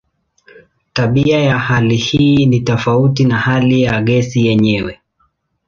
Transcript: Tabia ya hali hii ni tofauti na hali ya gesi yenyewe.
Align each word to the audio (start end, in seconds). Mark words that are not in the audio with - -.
Tabia 0.93 1.39
ya 1.39 1.59
hali 1.59 1.95
hii 1.95 2.45
ni 2.45 2.59
tofauti 2.59 3.25
na 3.25 3.37
hali 3.37 3.81
ya 3.81 4.01
gesi 4.01 4.45
yenyewe. 4.45 5.01